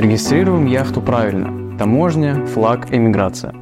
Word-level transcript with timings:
Регистрируем 0.00 0.64
яхту 0.64 1.02
правильно. 1.02 1.76
Таможня, 1.76 2.46
флаг, 2.46 2.90
эмиграция. 2.90 3.52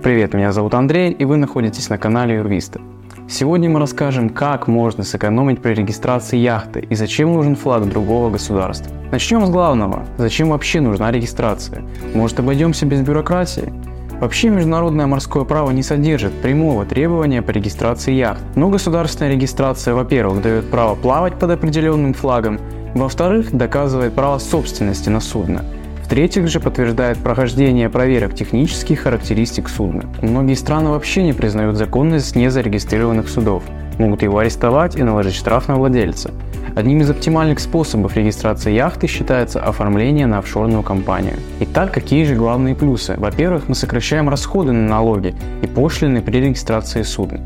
Привет, 0.00 0.32
меня 0.32 0.52
зовут 0.52 0.74
Андрей, 0.74 1.10
и 1.10 1.24
вы 1.24 1.38
находитесь 1.38 1.88
на 1.88 1.98
канале 1.98 2.36
Юрвиста. 2.36 2.80
Сегодня 3.28 3.68
мы 3.68 3.80
расскажем, 3.80 4.28
как 4.28 4.68
можно 4.68 5.02
сэкономить 5.02 5.60
при 5.60 5.74
регистрации 5.74 6.36
яхты 6.36 6.86
и 6.88 6.94
зачем 6.94 7.32
нужен 7.32 7.56
флаг 7.56 7.88
другого 7.88 8.30
государства. 8.30 8.94
Начнем 9.10 9.44
с 9.44 9.50
главного. 9.50 10.04
Зачем 10.18 10.50
вообще 10.50 10.80
нужна 10.80 11.10
регистрация? 11.10 11.82
Может 12.14 12.38
обойдемся 12.38 12.86
без 12.86 13.00
бюрократии? 13.00 13.72
Вообще 14.20 14.50
международное 14.50 15.06
морское 15.06 15.44
право 15.44 15.72
не 15.72 15.82
содержит 15.82 16.32
прямого 16.42 16.84
требования 16.84 17.40
по 17.40 17.50
регистрации 17.50 18.12
яхт. 18.12 18.42
Но 18.56 18.68
государственная 18.68 19.32
регистрация, 19.32 19.94
во-первых, 19.94 20.42
дает 20.42 20.70
право 20.70 20.96
плавать 20.96 21.38
под 21.38 21.50
определенным 21.50 22.14
флагом, 22.14 22.58
во-вторых, 22.94 23.52
доказывает 23.52 24.14
право 24.14 24.38
собственности 24.38 25.08
на 25.08 25.20
судно– 25.20 25.64
в-третьих 26.08 26.48
же 26.48 26.58
подтверждает 26.58 27.18
прохождение 27.18 27.90
проверок 27.90 28.34
технических 28.34 29.00
характеристик 29.00 29.68
судна. 29.68 30.04
Многие 30.22 30.54
страны 30.54 30.88
вообще 30.88 31.22
не 31.22 31.34
признают 31.34 31.76
законность 31.76 32.34
незарегистрированных 32.34 33.28
судов, 33.28 33.62
могут 33.98 34.22
его 34.22 34.38
арестовать 34.38 34.96
и 34.96 35.02
наложить 35.02 35.34
штраф 35.34 35.68
на 35.68 35.76
владельца. 35.76 36.30
Одним 36.74 37.02
из 37.02 37.10
оптимальных 37.10 37.60
способов 37.60 38.16
регистрации 38.16 38.72
яхты 38.72 39.06
считается 39.06 39.62
оформление 39.62 40.26
на 40.26 40.38
офшорную 40.38 40.82
компанию. 40.82 41.34
Итак, 41.60 41.92
какие 41.92 42.24
же 42.24 42.36
главные 42.36 42.74
плюсы? 42.74 43.14
Во-первых, 43.18 43.68
мы 43.68 43.74
сокращаем 43.74 44.30
расходы 44.30 44.72
на 44.72 44.88
налоги 44.88 45.34
и 45.60 45.66
пошлины 45.66 46.22
при 46.22 46.38
регистрации 46.38 47.02
судна. 47.02 47.40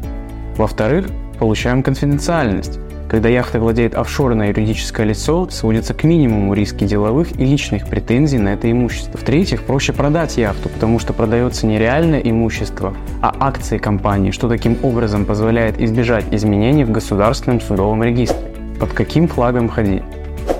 Во-вторых, 0.57 1.09
получаем 1.41 1.83
конфиденциальность. 1.83 2.79
Когда 3.13 3.29
яхта 3.29 3.61
владеет 3.61 3.95
офшорное 3.95 4.49
юридическое 4.49 5.05
лицо, 5.05 5.47
сводится 5.51 5.93
к 5.93 6.03
минимуму 6.03 6.55
риски 6.55 6.85
деловых 6.85 7.39
и 7.39 7.45
личных 7.45 7.87
претензий 7.87 8.39
на 8.39 8.55
это 8.55 8.73
имущество. 8.73 9.19
В-третьих, 9.19 9.65
проще 9.65 9.93
продать 9.93 10.39
яхту, 10.39 10.71
потому 10.71 10.99
что 10.99 11.13
продается 11.13 11.67
не 11.67 11.79
реальное 11.79 12.21
имущество, 12.21 12.95
а 13.21 13.37
акции 13.39 13.77
компании, 13.77 14.31
что 14.31 14.49
таким 14.49 14.79
образом 14.83 15.27
позволяет 15.27 15.79
избежать 15.79 16.25
изменений 16.31 16.85
в 16.85 16.91
государственном 16.91 17.61
судовом 17.61 18.03
регистре. 18.03 18.51
Под 18.81 18.95
каким 18.95 19.29
флагом 19.29 19.69
ходить? 19.69 20.03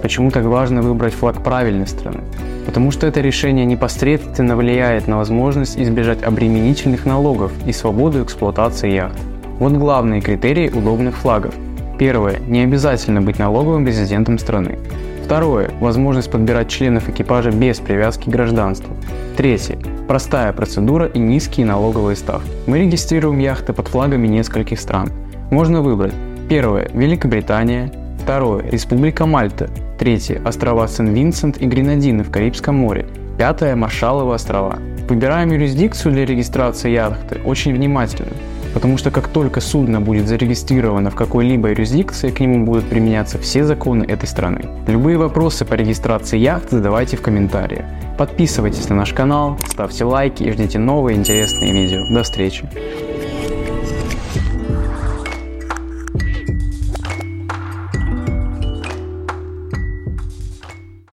Почему 0.03 0.31
так 0.31 0.45
важно 0.45 0.83
выбрать 0.83 1.15
флаг 1.15 1.43
правильной 1.43 1.87
страны? 1.87 2.21
Потому 2.67 2.91
что 2.91 3.07
это 3.07 3.23
решение 3.23 3.65
непосредственно 3.65 4.57
влияет 4.57 5.09
на 5.09 5.17
возможность 5.17 5.79
избежать 5.79 6.23
обременительных 6.23 7.07
налогов 7.07 7.51
и 7.65 7.73
свободу 7.73 8.23
эксплуатации 8.23 8.91
яхт. 8.91 9.19
Вот 9.59 9.73
главные 9.73 10.21
критерии 10.21 10.69
удобных 10.69 11.17
флагов– 11.17 11.55
Первое. 12.03 12.41
Не 12.49 12.63
обязательно 12.63 13.23
быть 13.23 13.39
налоговым 13.39 13.87
резидентом 13.87 14.37
страны. 14.37 14.77
Второе. 15.25 15.71
Возможность 15.79 16.33
подбирать 16.33 16.69
членов 16.69 17.09
экипажа 17.09 17.53
без 17.53 17.79
привязки 17.79 18.25
к 18.25 18.33
гражданству. 18.33 18.97
Третье. 19.37 19.79
Простая 20.09 20.53
процедура 20.53 21.07
и 21.07 21.21
низкие 21.21 21.65
налоговые 21.65 22.17
ставки. 22.17 22.51
Мы 22.67 22.81
регистрируем 22.81 23.39
яхты 23.39 23.73
под 23.73 23.87
флагами 23.87 24.27
нескольких 24.27 24.81
стран. 24.81 25.11
Можно 25.53 25.81
выбрать. 25.81 26.13
Первое. 26.49 26.91
Великобритания. 26.93 27.93
Второе. 28.21 28.69
Республика 28.69 29.25
Мальта. 29.25 29.71
Третье. 29.97 30.43
Острова 30.45 30.89
Сен-Винсент 30.89 31.59
и 31.59 31.67
Гренадины 31.67 32.25
в 32.25 32.33
Карибском 32.33 32.79
море. 32.79 33.07
Пятое. 33.39 33.77
Маршалловы 33.77 34.35
острова. 34.35 34.77
Выбираем 35.09 35.53
юрисдикцию 35.53 36.15
для 36.15 36.27
регистрации 36.27 36.91
яхты 36.91 37.41
очень 37.45 37.73
внимательно. 37.73 38.33
Потому 38.75 38.97
что 38.97 39.11
как 39.11 39.29
только 39.29 39.61
судно 39.61 40.01
будет 40.01 40.29
зарегистрировано 40.29 41.11
в 41.11 41.15
какой-либо 41.15 41.71
юрисдикции, 41.71 42.31
к 42.31 42.41
нему 42.41 42.65
будут 42.65 42.85
применяться 42.89 43.39
все 43.39 43.65
законы 43.65 44.05
этой 44.05 44.27
страны. 44.29 44.65
Любые 44.87 45.19
вопросы 45.19 45.65
по 45.65 45.75
регистрации 45.75 46.39
яхт 46.39 46.71
задавайте 46.71 47.17
в 47.17 47.23
комментариях. 47.23 47.85
Подписывайтесь 48.19 48.89
на 48.89 48.97
наш 48.97 49.13
канал, 49.13 49.59
ставьте 49.69 50.05
лайки 50.05 50.43
и 50.45 50.53
ждите 50.53 50.79
новые 50.79 51.17
интересные 51.19 51.73
видео. 51.73 52.01
До 52.15 52.23
встречи! 52.23 52.65